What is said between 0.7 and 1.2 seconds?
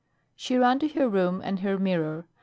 to her